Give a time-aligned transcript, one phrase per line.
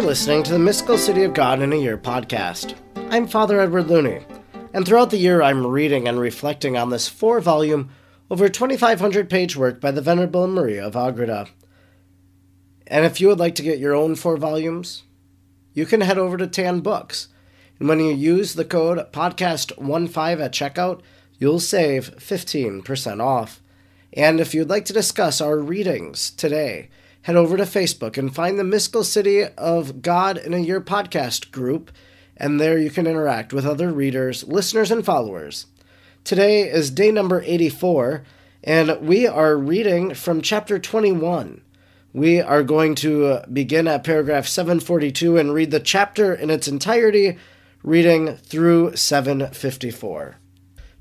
[0.00, 2.74] are listening to the Mystical City of God in a Year podcast.
[3.10, 4.24] I'm Father Edward Looney,
[4.72, 7.90] and throughout the year I'm reading and reflecting on this four volume,
[8.30, 11.48] over 2,500 page work by the Venerable Maria of Agreda.
[12.86, 15.02] And if you would like to get your own four volumes,
[15.74, 17.28] you can head over to Tan Books.
[17.78, 21.02] And when you use the code podcast15 at checkout,
[21.38, 23.60] you'll save 15% off.
[24.14, 26.88] And if you'd like to discuss our readings today,
[27.22, 31.50] head over to Facebook and find the Mystical City of God in a Year podcast
[31.50, 31.90] group,
[32.36, 35.66] and there you can interact with other readers, listeners, and followers.
[36.24, 38.24] Today is day number 84,
[38.64, 41.60] and we are reading from chapter 21.
[42.12, 47.36] We are going to begin at paragraph 742 and read the chapter in its entirety,
[47.82, 50.36] reading through 754.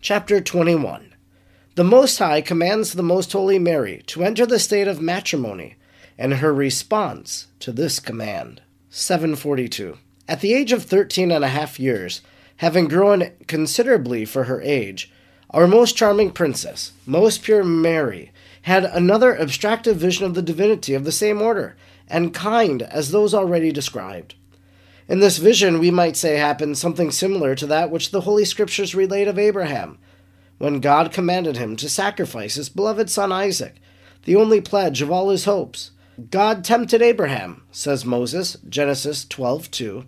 [0.01, 1.15] Chapter 21
[1.75, 5.77] The Most High commands the Most Holy Mary to enter the state of matrimony,
[6.19, 8.61] and her response to this command.
[8.89, 9.97] 742.
[10.27, 12.21] At the age of thirteen and a half years,
[12.57, 15.11] having grown considerably for her age,
[15.51, 18.31] our most charming princess, most pure Mary,
[18.63, 21.77] had another abstractive vision of the divinity of the same order
[22.09, 24.35] and kind as those already described.
[25.07, 28.93] In this vision, we might say happened something similar to that which the Holy Scriptures
[28.93, 29.97] relate of Abraham,
[30.57, 33.75] when God commanded him to sacrifice his beloved son Isaac,
[34.25, 35.91] the only pledge of all his hopes.
[36.31, 40.05] God tempted Abraham, says Moses, Genesis 12:2,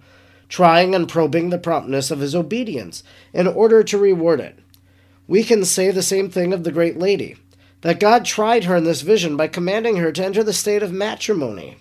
[0.50, 3.04] trying and probing the promptness of his obedience
[3.34, 4.60] in order to reward it.
[5.28, 7.38] We can say the same thing of the great lady,
[7.82, 10.92] that God tried her in this vision by commanding her to enter the state of
[10.92, 11.78] matrimony.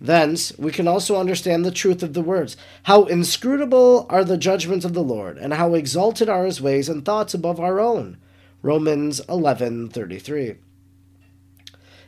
[0.00, 4.84] Thence, we can also understand the truth of the words How inscrutable are the judgments
[4.84, 8.16] of the Lord, and how exalted are his ways and thoughts above our own.
[8.62, 10.56] Romans 11:33.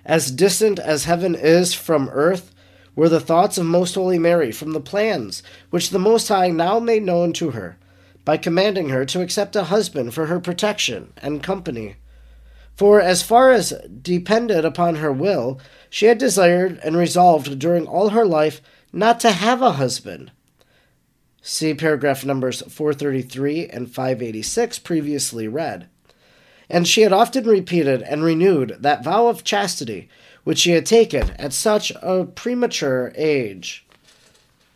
[0.06, 2.54] As distant as heaven is from earth,
[2.94, 6.78] were the thoughts of Most Holy Mary from the plans which the Most High now
[6.78, 7.76] made known to her,
[8.24, 11.96] by commanding her to accept a husband for her protection and company.
[12.76, 15.58] For as far as depended upon her will,
[15.90, 18.62] she had desired and resolved during all her life
[18.92, 20.30] not to have a husband.
[21.42, 25.88] See paragraph numbers 433 and 586 previously read.
[26.68, 30.08] And she had often repeated and renewed that vow of chastity
[30.46, 33.84] which she had taken at such a premature age.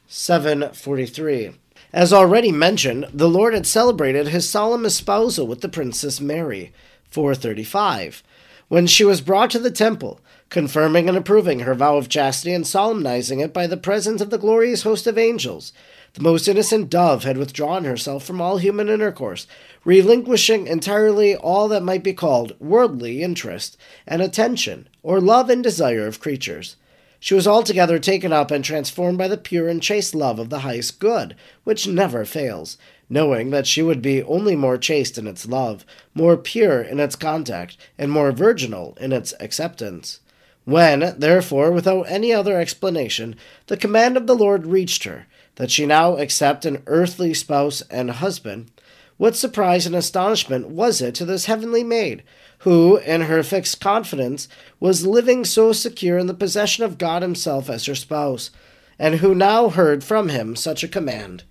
[0.08, 1.52] 743.
[1.92, 6.72] As already mentioned, the Lord had celebrated his solemn espousal with the Princess Mary,
[7.10, 8.24] 435,
[8.66, 12.66] when she was brought to the temple, confirming and approving her vow of chastity and
[12.66, 15.72] solemnizing it by the presence of the glorious host of angels.
[16.14, 19.46] The most innocent dove had withdrawn herself from all human intercourse,
[19.84, 23.76] relinquishing entirely all that might be called worldly interest
[24.08, 26.74] and attention, or love and desire of creatures.
[27.20, 30.60] She was altogether taken up and transformed by the pure and chaste love of the
[30.60, 32.76] highest good, which never fails,
[33.08, 37.14] knowing that she would be only more chaste in its love, more pure in its
[37.14, 40.20] contact, and more virginal in its acceptance.
[40.64, 45.26] When, therefore, without any other explanation, the command of the Lord reached her,
[45.60, 48.70] that she now accept an earthly spouse and husband,
[49.18, 52.22] what surprise and astonishment was it to this heavenly maid,
[52.60, 54.48] who, in her fixed confidence,
[54.80, 58.50] was living so secure in the possession of God Himself as her spouse,
[58.98, 61.44] and who now heard from Him such a command?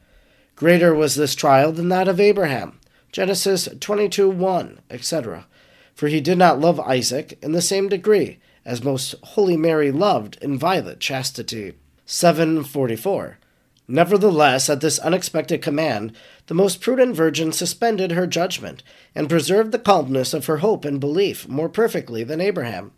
[0.55, 2.79] Greater was this trial than that of Abraham.
[3.11, 5.45] Genesis 22 1, etc.
[5.93, 10.39] For he did not love Isaac in the same degree as most Holy Mary loved
[10.41, 10.57] in
[10.97, 11.75] chastity.
[12.07, 13.37] 744.
[13.91, 16.11] Nevertheless, at this unexpected command,
[16.45, 18.83] the most prudent virgin suspended her judgment,
[19.16, 22.91] and preserved the calmness of her hope and belief more perfectly than Abraham.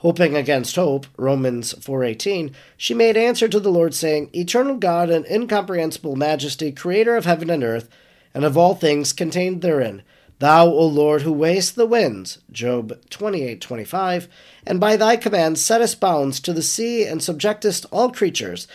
[0.00, 5.24] Hoping against hope, Romans 4:18, she made answer to the Lord saying, "Eternal God and
[5.30, 7.88] incomprehensible majesty, creator of heaven and earth,
[8.34, 10.02] and of all things contained therein,
[10.40, 14.28] thou, O Lord, who weighest the winds, Job 28:25,
[14.66, 18.68] and by thy command settest bounds to the sea and subjectest all creatures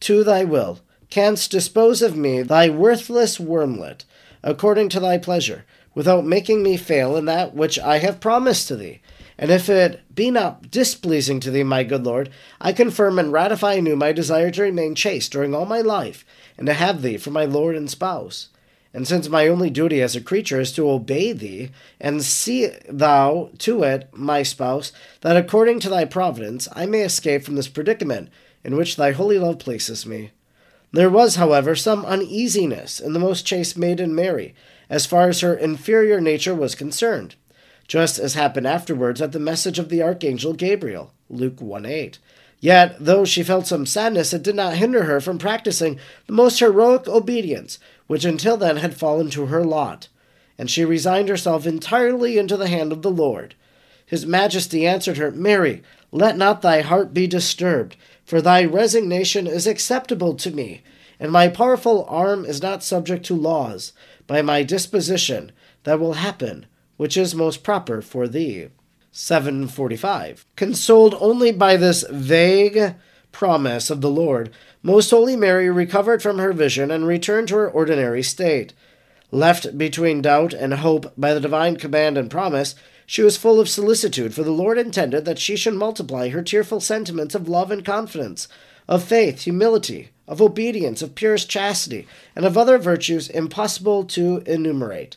[0.00, 0.80] to thy will,
[1.14, 4.04] canst dispose of me, thy worthless wormlet,
[4.42, 5.64] according to thy pleasure,
[5.94, 9.00] without making me fail in that which I have promised to thee.
[9.38, 12.30] And if it be not displeasing to thee, my good Lord,
[12.60, 16.26] I confirm and ratify anew my desire to remain chaste during all my life,
[16.58, 18.48] and to have thee for my Lord and spouse.
[18.92, 21.70] And since my only duty as a creature is to obey thee,
[22.00, 24.90] and see thou to it, my spouse,
[25.20, 28.30] that according to thy providence I may escape from this predicament
[28.64, 30.32] in which thy holy love places me.
[30.94, 34.54] There was, however, some uneasiness in the most chaste maiden Mary,
[34.88, 37.34] as far as her inferior nature was concerned,
[37.88, 42.20] just as happened afterwards at the message of the archangel Gabriel, Luke 1 8.
[42.60, 45.98] Yet, though she felt some sadness, it did not hinder her from practicing
[46.28, 50.06] the most heroic obedience, which until then had fallen to her lot.
[50.58, 53.56] And she resigned herself entirely into the hand of the Lord.
[54.06, 55.82] His Majesty answered her, Mary,
[56.14, 60.80] let not thy heart be disturbed, for thy resignation is acceptable to me,
[61.18, 63.92] and my powerful arm is not subject to laws,
[64.28, 65.50] by my disposition
[65.82, 66.66] that will happen,
[66.96, 68.68] which is most proper for thee.
[69.10, 70.46] 745.
[70.54, 72.94] Consoled only by this vague
[73.32, 74.50] promise of the Lord,
[74.84, 78.72] Most Holy Mary recovered from her vision and returned to her ordinary state.
[79.32, 83.68] Left between doubt and hope by the divine command and promise, she was full of
[83.68, 87.84] solicitude, for the Lord intended that she should multiply her tearful sentiments of love and
[87.84, 88.48] confidence,
[88.88, 95.16] of faith, humility, of obedience, of purest chastity, and of other virtues impossible to enumerate.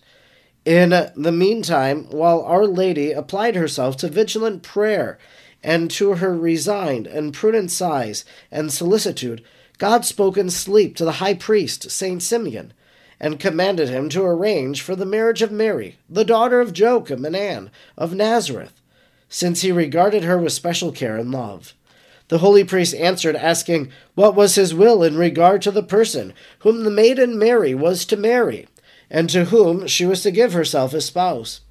[0.66, 5.18] In the meantime, while Our Lady applied herself to vigilant prayer
[5.64, 9.44] and to her resigned and prudent sighs and solicitude,
[9.78, 12.74] God spoke in sleep to the high priest, Saint Simeon,
[13.20, 17.36] and commanded him to arrange for the marriage of Mary, the daughter of Joachim and
[17.36, 18.82] Anne of Nazareth,
[19.30, 21.74] since he regarded her with special care and love.
[22.30, 26.84] The holy priest answered, asking what was his will in regard to the person whom
[26.84, 28.68] the maiden Mary was to marry
[29.10, 31.62] and to whom she was to give herself as spouse.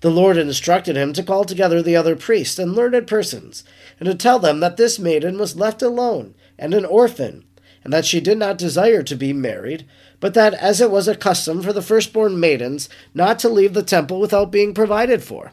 [0.00, 3.64] The Lord instructed him to call together the other priests and learned persons,
[3.98, 7.44] and to tell them that this maiden was left alone and an orphan,
[7.84, 9.86] and that she did not desire to be married,
[10.24, 13.82] but that as it was a custom for the firstborn maidens not to leave the
[13.82, 15.52] temple without being provided for,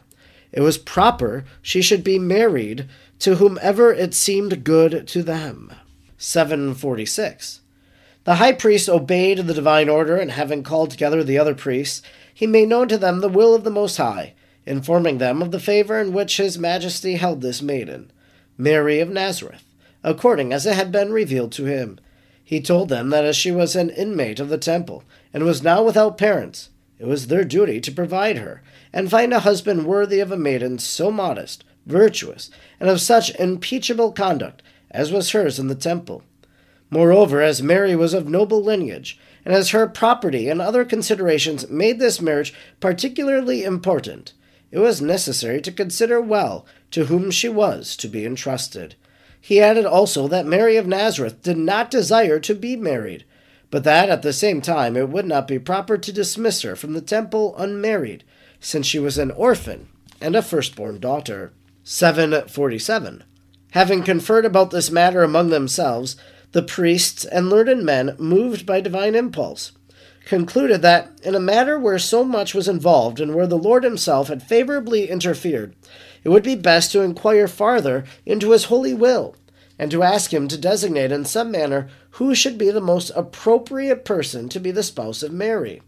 [0.50, 2.88] it was proper she should be married
[3.18, 5.74] to whomever it seemed good to them.
[6.16, 7.60] 746.
[8.24, 12.00] The high priest obeyed the divine order, and having called together the other priests,
[12.32, 14.32] he made known to them the will of the Most High,
[14.64, 18.10] informing them of the favor in which his majesty held this maiden,
[18.56, 19.64] Mary of Nazareth,
[20.02, 22.00] according as it had been revealed to him.
[22.44, 25.82] He told them that as she was an inmate of the temple, and was now
[25.82, 28.62] without parents, it was their duty to provide her,
[28.92, 34.12] and find a husband worthy of a maiden so modest, virtuous, and of such unimpeachable
[34.12, 34.62] conduct
[34.92, 36.22] as was hers in the temple.
[36.90, 41.98] Moreover, as Mary was of noble lineage, and as her property and other considerations made
[41.98, 44.34] this marriage particularly important,
[44.70, 48.94] it was necessary to consider well to whom she was to be entrusted.
[49.44, 53.24] He added also that Mary of Nazareth did not desire to be married,
[53.72, 56.92] but that at the same time it would not be proper to dismiss her from
[56.92, 58.22] the temple unmarried,
[58.60, 59.88] since she was an orphan
[60.20, 61.52] and a firstborn daughter.
[61.82, 63.24] 747.
[63.72, 66.14] Having conferred about this matter among themselves,
[66.52, 69.72] the priests and learned men, moved by divine impulse,
[70.24, 74.28] concluded that, in a matter where so much was involved and where the Lord himself
[74.28, 75.74] had favorably interfered,
[76.24, 79.34] it would be best to inquire farther into his holy will,
[79.78, 84.04] and to ask him to designate in some manner who should be the most appropriate
[84.04, 85.82] person to be the spouse of Mary.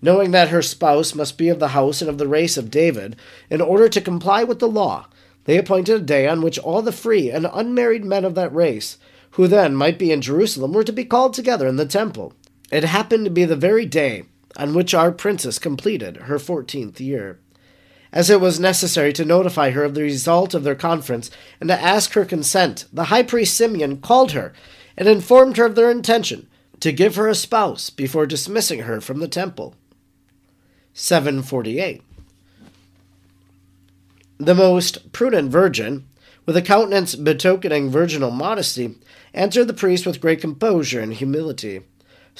[0.00, 3.16] Knowing that her spouse must be of the house and of the race of David,
[3.50, 5.06] in order to comply with the law,
[5.44, 8.96] they appointed a day on which all the free and unmarried men of that race
[9.32, 12.32] who then might be in Jerusalem, were to be called together in the temple.
[12.70, 14.24] It happened to be the very day
[14.56, 17.38] on which our princess completed her fourteenth year.
[18.12, 21.80] As it was necessary to notify her of the result of their conference and to
[21.80, 24.52] ask her consent, the high priest Simeon called her
[24.96, 26.48] and informed her of their intention
[26.80, 29.74] to give her a spouse before dismissing her from the temple.
[30.94, 32.02] 748.
[34.38, 36.08] The most prudent virgin,
[36.46, 38.96] with a countenance betokening virginal modesty,
[39.34, 41.82] answered the priest with great composure and humility.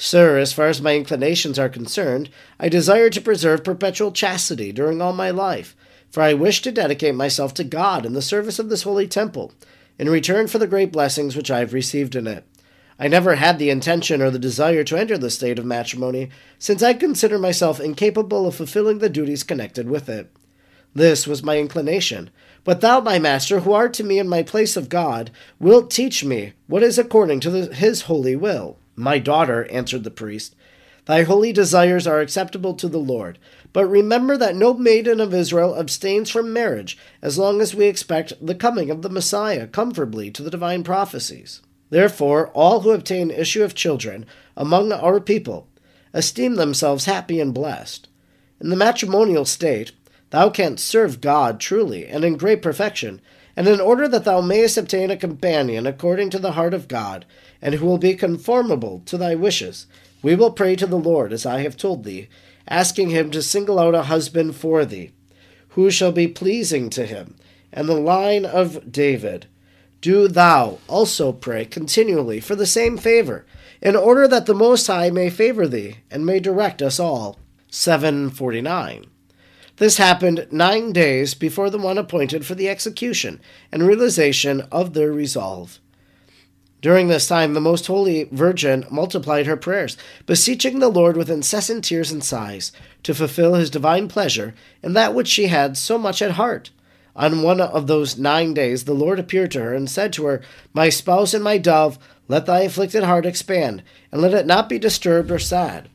[0.01, 5.01] Sir, as far as my inclinations are concerned, I desire to preserve perpetual chastity during
[5.01, 5.75] all my life,
[6.09, 9.51] for I wish to dedicate myself to God in the service of this holy temple,
[9.97, 12.45] in return for the great blessings which I have received in it.
[12.97, 16.81] I never had the intention or the desire to enter the state of matrimony, since
[16.81, 20.31] I consider myself incapable of fulfilling the duties connected with it.
[20.95, 22.29] This was my inclination,
[22.63, 25.29] but thou, my master, who art to me in my place of God,
[25.59, 28.77] wilt teach me what is according to the, his holy will.
[28.99, 30.57] My daughter, answered the priest,
[31.05, 33.39] thy holy desires are acceptable to the Lord.
[33.71, 38.33] But remember that no maiden of Israel abstains from marriage as long as we expect
[38.45, 41.61] the coming of the Messiah comfortably to the divine prophecies.
[41.89, 44.25] Therefore, all who obtain issue of children
[44.57, 45.69] among our people
[46.13, 48.09] esteem themselves happy and blessed.
[48.59, 49.93] In the matrimonial state,
[50.31, 53.21] thou canst serve God truly and in great perfection,
[53.59, 57.25] and in order that thou mayest obtain a companion according to the heart of God,
[57.61, 59.85] and who will be conformable to thy wishes,
[60.21, 62.29] we will pray to the Lord as I have told thee,
[62.69, 65.11] asking him to single out a husband for thee,
[65.71, 67.35] who shall be pleasing to him,
[67.73, 69.47] and the line of David,
[69.99, 73.45] do thou also pray continually for the same favor,
[73.81, 77.37] in order that the Most High may favor thee, and may direct us all.
[77.69, 79.07] 749.
[79.79, 83.39] This happened nine days before the one appointed for the execution
[83.71, 85.79] and realization of their resolve.
[86.81, 89.95] During this time, the Most Holy Virgin multiplied her prayers,
[90.25, 95.13] beseeching the Lord with incessant tears and sighs to fulfill his divine pleasure in that
[95.13, 96.71] which she had so much at heart.
[97.15, 100.41] On one of those nine days, the Lord appeared to her and said to her,
[100.73, 104.77] My spouse and my dove, let thy afflicted heart expand, and let it not be
[104.77, 105.87] disturbed or sad.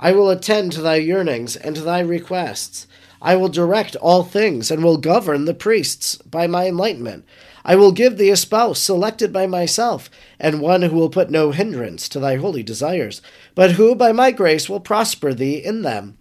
[0.00, 2.86] I will attend to thy yearnings and to thy requests.
[3.22, 7.24] I will direct all things and will govern the priests by my enlightenment.
[7.64, 11.50] I will give thee a spouse selected by myself, and one who will put no
[11.50, 13.22] hindrance to thy holy desires,
[13.54, 16.18] but who by my grace will prosper thee in them.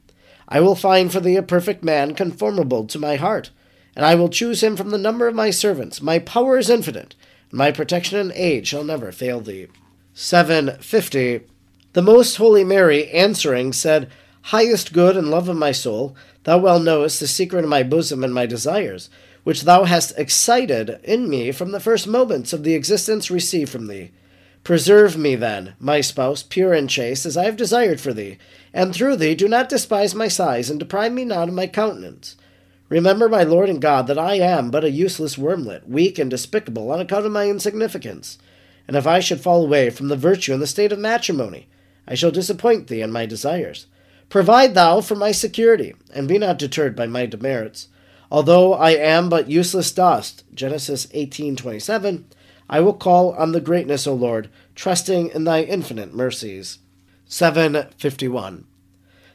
[0.48, 3.50] I will find for thee a perfect man conformable to my heart,
[3.96, 6.02] and I will choose him from the number of my servants.
[6.02, 7.16] My power is infinite,
[7.50, 9.68] and my protection and aid shall never fail thee.
[10.14, 11.42] 750
[11.94, 14.10] the most holy Mary, answering, said,
[14.48, 18.24] Highest good and love of my soul, thou well knowest the secret of my bosom
[18.24, 19.10] and my desires,
[19.44, 23.88] which thou hast excited in me from the first moments of the existence received from
[23.88, 24.12] thee.
[24.64, 28.38] Preserve me, then, my spouse, pure and chaste, as I have desired for thee,
[28.74, 32.38] and through thee do not despise my sighs, and deprive me not of my countenance.
[32.90, 36.92] Remember, my Lord and God, that I am but a useless wormlet, weak and despicable
[36.92, 38.38] on account of my insignificance.
[38.88, 41.68] And if I should fall away from the virtue and the state of matrimony,
[42.08, 43.88] I shall disappoint thee in my desires.
[44.30, 47.88] Provide thou for my security, and be not deterred by my demerits.
[48.32, 52.26] Although I am but useless dust, Genesis 18:27,
[52.70, 56.80] I will call on the greatness, O Lord, trusting in thy infinite mercies.
[57.28, 58.66] 751.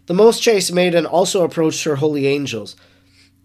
[0.06, 2.74] The most chaste maiden also approached her holy angels,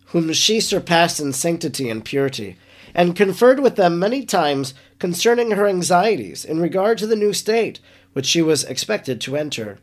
[0.08, 2.56] whom she surpassed in sanctity and purity,
[2.96, 7.80] and conferred with them many times concerning her anxieties in regard to the new state
[8.14, 9.78] which she was expected to enter.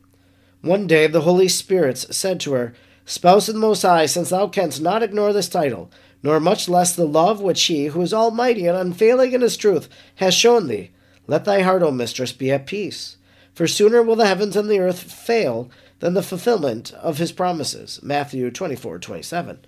[0.63, 4.47] One day the Holy Spirits said to her, Spouse of the Most High, since thou
[4.47, 5.91] canst not ignore this title,
[6.23, 9.89] nor much less the love which he, who is almighty and unfailing in his truth,
[10.17, 10.91] has shown thee,
[11.27, 13.17] let thy heart, O mistress, be at peace.
[13.55, 15.71] For sooner will the heavens and the earth fail
[16.01, 18.01] than the fulfillment of his promises.
[18.03, 19.59] Matthew 24 27.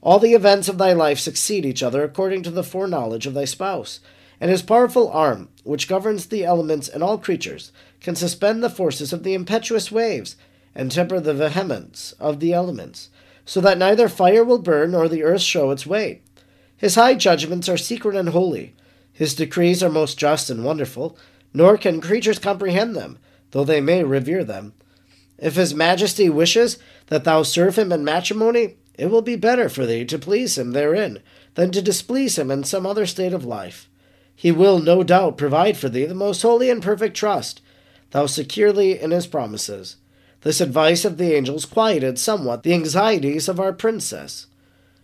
[0.00, 3.44] All the events of thy life succeed each other according to the foreknowledge of thy
[3.44, 4.00] spouse
[4.40, 9.12] and his powerful arm, which governs the elements and all creatures, can suspend the forces
[9.12, 10.36] of the impetuous waves,
[10.74, 13.08] and temper the vehemence of the elements,
[13.44, 16.22] so that neither fire will burn nor the earth show its weight.
[16.76, 18.74] His high judgments are secret and holy.
[19.12, 21.18] His decrees are most just and wonderful,
[21.52, 23.18] nor can creatures comprehend them,
[23.50, 24.74] though they may revere them.
[25.38, 29.86] If his majesty wishes that thou serve him in matrimony, it will be better for
[29.86, 31.20] thee to please him therein
[31.54, 33.88] than to displease him in some other state of life.
[34.34, 37.60] He will, no doubt, provide for thee the most holy and perfect trust,
[38.10, 39.96] thou securely in his promises.
[40.42, 44.46] This advice of the angels quieted somewhat the anxieties of our princess.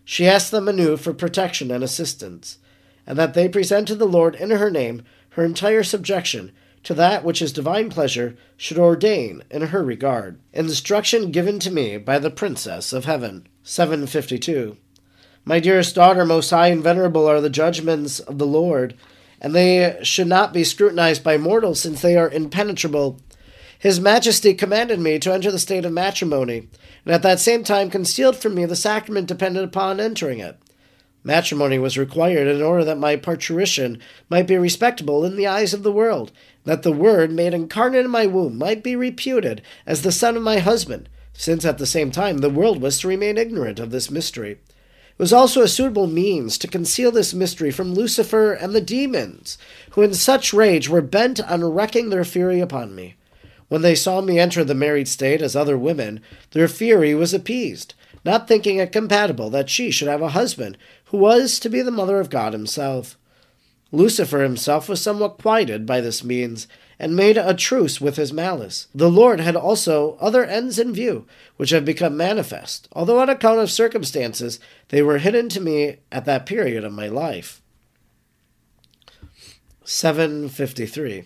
[0.04, 2.58] She asked them anew for protection and assistance,
[3.06, 6.52] and that they present to the Lord in her name her entire subjection
[6.84, 10.38] to that which his divine pleasure should ordain in her regard.
[10.52, 13.49] Instruction given to me by the Princess of Heaven.
[13.62, 14.76] 752.
[15.46, 18.94] My dearest daughter, most high and venerable are the judgments of the Lord
[19.45, 23.21] and they should not be scrutinized by mortals, since they are impenetrable.
[23.79, 26.71] His Majesty commanded me to enter the state of matrimony,
[27.05, 30.59] and at that same time concealed from me the sacrament dependent upon entering it.
[31.23, 35.83] Matrimony was required in order that my parturition might be respectable in the eyes of
[35.83, 36.33] the world,
[36.65, 40.43] that the Word made incarnate in my womb might be reputed as the son of
[40.43, 44.11] my husband, since at the same time the world was to remain ignorant of this
[44.11, 44.59] mystery.
[45.16, 49.56] It was also a suitable means to conceal this mystery from Lucifer and the demons,
[49.90, 53.14] who in such rage were bent on wreaking their fury upon me.
[53.68, 57.94] When they saw me enter the married state as other women, their fury was appeased,
[58.25, 61.92] not thinking it compatible that she should have a husband who was to be the
[61.92, 63.16] mother of God himself.
[63.92, 66.66] Lucifer himself was somewhat quieted by this means,
[67.04, 68.88] and made a truce with his malice.
[68.94, 71.26] The Lord had also other ends in view,
[71.58, 74.58] which have become manifest, although on account of circumstances
[74.88, 77.61] they were hidden to me at that period of my life.
[79.84, 81.25] 753.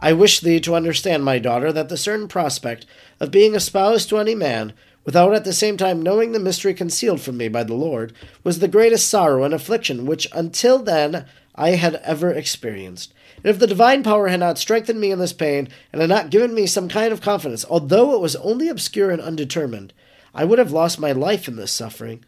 [0.00, 2.84] I wish thee to understand, my daughter, that the certain prospect
[3.20, 4.72] of being espoused to any man,
[5.04, 8.58] without at the same time knowing the mystery concealed from me by the Lord, was
[8.58, 11.24] the greatest sorrow and affliction which until then
[11.54, 13.14] I had ever experienced.
[13.44, 16.54] If the divine power had not strengthened me in this pain, and had not given
[16.54, 19.92] me some kind of confidence, although it was only obscure and undetermined,
[20.34, 22.24] I would have lost my life in this suffering.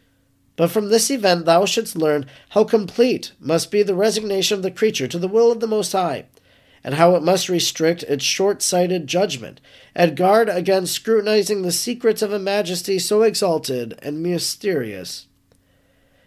[0.57, 4.71] But from this event thou shouldst learn how complete must be the resignation of the
[4.71, 6.25] creature to the will of the Most High,
[6.83, 9.59] and how it must restrict its short sighted judgment,
[9.95, 15.27] and guard against scrutinizing the secrets of a majesty so exalted and mysterious.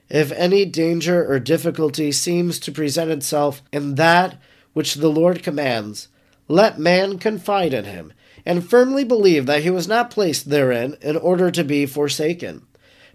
[0.08, 4.40] If any danger or difficulty seems to present itself in that
[4.72, 6.08] which the Lord commands,
[6.48, 8.12] let man confide in him,
[8.46, 12.66] and firmly believe that he was not placed therein in order to be forsaken,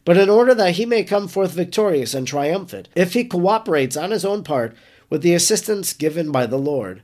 [0.05, 4.11] but in order that he may come forth victorious and triumphant, if he cooperates on
[4.11, 4.75] his own part
[5.09, 7.01] with the assistance given by the Lord.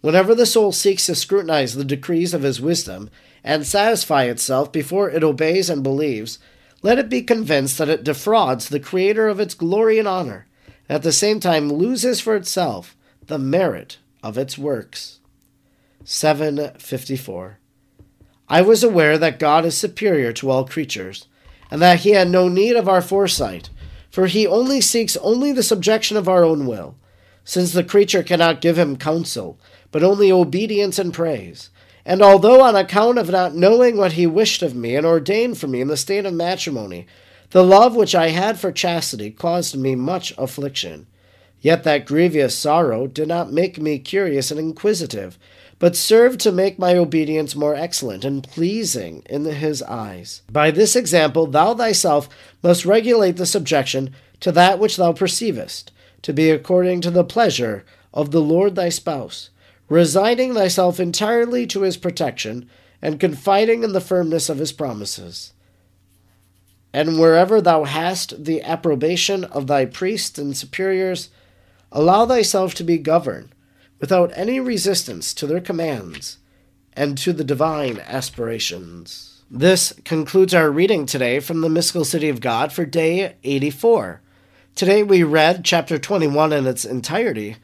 [0.00, 3.08] Whenever the soul seeks to scrutinize the decrees of his wisdom
[3.44, 6.38] and satisfy itself before it obeys and believes,
[6.82, 10.46] let it be convinced that it defrauds the Creator of its glory and honor,
[10.88, 15.20] and at the same time loses for itself the merit of its works.
[16.04, 17.58] 754.
[18.48, 21.26] I was aware that God is superior to all creatures,
[21.70, 23.70] and that he had no need of our foresight,
[24.10, 26.96] for he only seeks only the subjection of our own will,
[27.44, 29.58] since the creature cannot give him counsel,
[29.90, 31.70] but only obedience and praise.
[32.04, 35.68] And although on account of not knowing what he wished of me and ordained for
[35.68, 37.06] me in the state of matrimony,
[37.50, 41.06] the love which I had for chastity caused me much affliction.
[41.62, 45.38] Yet that grievous sorrow did not make me curious and inquisitive,
[45.78, 50.42] but served to make my obedience more excellent and pleasing in his eyes.
[50.52, 52.28] By this example, thou thyself
[52.62, 55.90] must regulate the subjection to that which thou perceivest,
[56.20, 59.48] to be according to the pleasure of the Lord thy spouse
[59.92, 62.66] resigning thyself entirely to his protection,
[63.02, 65.52] and confiding in the firmness of his promises.
[66.94, 71.28] And wherever thou hast the approbation of thy priests and superiors,
[71.92, 73.54] allow thyself to be governed,
[74.00, 76.38] without any resistance to their commands
[76.94, 79.42] and to the divine aspirations.
[79.48, 84.20] This concludes our reading today from the Mystical City of God for day 84.
[84.74, 87.56] Today we read chapter 21 in its entirety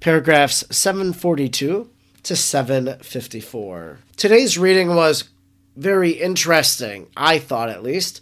[0.00, 1.90] paragraphs 742
[2.22, 3.98] to 754.
[4.16, 5.30] Today's reading was
[5.76, 8.20] very interesting, I thought at least.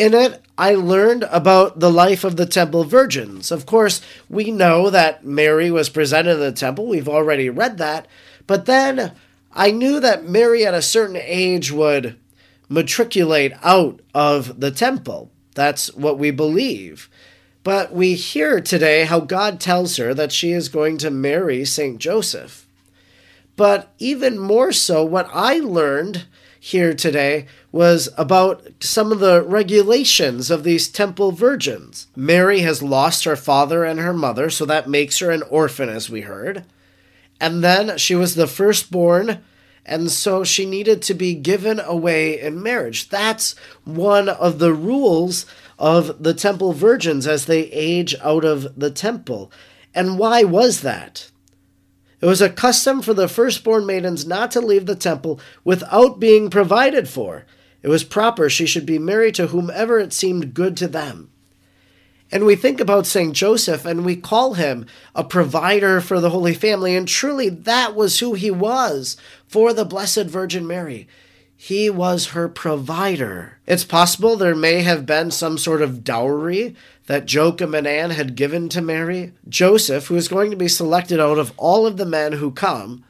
[0.00, 3.50] In it, I learned about the life of the temple virgins.
[3.50, 6.86] Of course, we know that Mary was presented in the temple.
[6.86, 8.08] We've already read that.
[8.46, 9.12] But then
[9.52, 12.18] I knew that Mary at a certain age would
[12.66, 15.30] matriculate out of the temple.
[15.54, 17.10] That's what we believe.
[17.62, 21.98] But we hear today how God tells her that she is going to marry St.
[21.98, 22.66] Joseph.
[23.54, 26.24] But even more so, what I learned
[26.62, 32.06] here today was about some of the regulations of these temple virgins.
[32.14, 36.10] Mary has lost her father and her mother, so that makes her an orphan, as
[36.10, 36.64] we heard.
[37.40, 39.42] And then she was the firstborn,
[39.86, 43.08] and so she needed to be given away in marriage.
[43.08, 45.46] That's one of the rules
[45.78, 49.50] of the temple virgins as they age out of the temple.
[49.94, 51.30] And why was that?
[52.20, 56.50] It was a custom for the firstborn maidens not to leave the temple without being
[56.50, 57.46] provided for.
[57.82, 61.30] It was proper she should be married to whomever it seemed good to them.
[62.32, 63.34] And we think about St.
[63.34, 68.20] Joseph and we call him a provider for the Holy Family, and truly that was
[68.20, 69.16] who he was
[69.48, 71.08] for the Blessed Virgin Mary.
[71.62, 73.58] He was her provider.
[73.66, 78.34] It's possible there may have been some sort of dowry that Joachim and Anne had
[78.34, 79.34] given to Mary.
[79.46, 83.04] Joseph, who is going to be selected out of all of the men who come,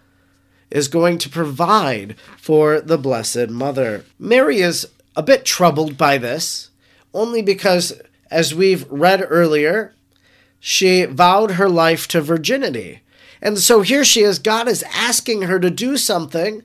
[0.68, 4.04] is going to provide for the Blessed Mother.
[4.18, 6.70] Mary is a bit troubled by this,
[7.14, 9.94] only because, as we've read earlier,
[10.58, 13.02] she vowed her life to virginity.
[13.40, 16.64] And so here she is, God is asking her to do something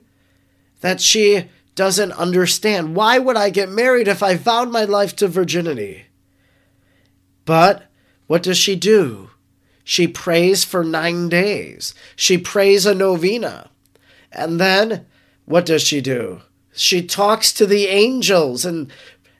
[0.80, 2.96] that she doesn't understand.
[2.96, 6.06] Why would I get married if I vowed my life to virginity?
[7.44, 7.84] But
[8.26, 9.30] what does she do?
[9.84, 11.94] She prays for nine days.
[12.16, 13.70] She prays a novena.
[14.32, 15.06] And then
[15.44, 16.40] what does she do?
[16.74, 18.90] She talks to the angels and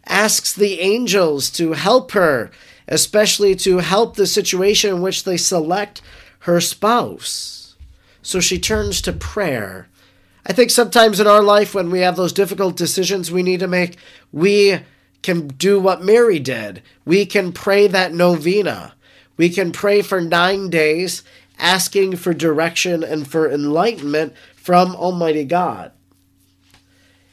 [0.07, 2.53] asks the angels to help her,
[2.87, 6.01] especially to help the situation in which they select
[6.41, 7.77] her spouse.
[8.23, 9.89] So she turns to prayer
[10.49, 13.67] I think sometimes in our life, when we have those difficult decisions we need to
[13.67, 13.97] make,
[14.31, 14.79] we
[15.23, 16.83] can do what Mary did.
[17.05, 18.95] We can pray that novena.
[19.37, 21.25] We can pray for nine days,
[21.59, 25.91] asking for direction and for enlightenment from Almighty God.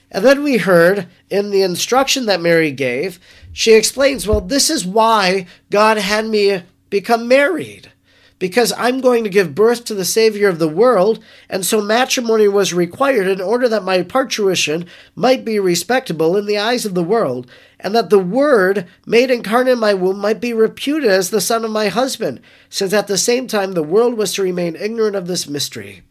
[0.10, 3.20] And then we heard in the instruction that Mary gave,
[3.52, 7.92] she explains, well, this is why God had me become married
[8.40, 12.48] because I'm going to give birth to the Savior of the world, and so matrimony
[12.48, 17.04] was required in order that my parturition might be respectable in the eyes of the
[17.04, 21.42] world, and that the Word made incarnate in my womb might be reputed as the
[21.42, 25.16] son of my husband, since at the same time the world was to remain ignorant
[25.16, 26.04] of this mystery.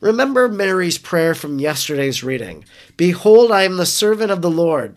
[0.00, 2.64] Remember Mary's prayer from yesterday's reading
[2.96, 4.96] Behold, I am the servant of the Lord.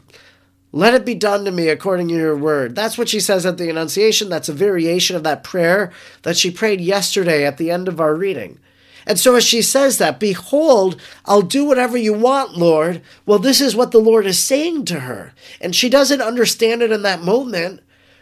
[0.76, 2.76] Let it be done to me according to your word.
[2.76, 4.28] That's what she says at the Annunciation.
[4.28, 5.92] That's a variation of that prayer
[6.24, 8.58] that she prayed yesterday at the end of our reading.
[9.06, 13.04] And so, as she says that, behold, I'll do whatever you want, Lord.
[13.24, 15.34] Well, this is what the Lord is saying to her.
[15.62, 17.82] And she doesn't understand it in that moment,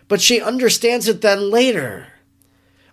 [0.10, 2.08] but she understands it then later.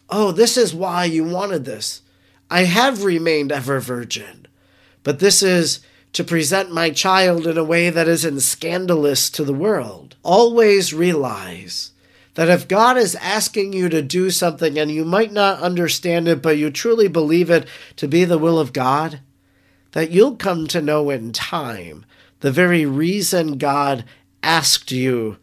[0.09, 2.03] Oh, this is why you wanted this.
[2.49, 4.47] I have remained ever virgin,
[5.03, 5.81] but this is
[6.13, 10.17] to present my child in a way that isn't scandalous to the world.
[10.23, 11.93] Always realize
[12.35, 16.41] that if God is asking you to do something and you might not understand it,
[16.41, 17.67] but you truly believe it
[17.97, 19.21] to be the will of God,
[19.93, 22.07] that you'll come to know in time
[22.41, 24.05] the very reason God
[24.43, 25.37] asked you,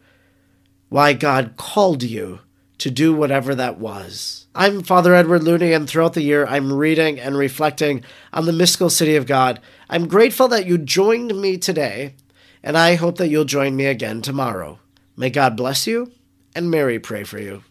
[0.88, 2.40] why God called you
[2.78, 4.46] to do whatever that was.
[4.54, 8.90] I'm Father Edward Looney, and throughout the year, I'm reading and reflecting on the mystical
[8.90, 9.60] city of God.
[9.88, 12.14] I'm grateful that you joined me today,
[12.62, 14.80] and I hope that you'll join me again tomorrow.
[15.16, 16.10] May God bless you,
[16.56, 17.62] and Mary pray for you.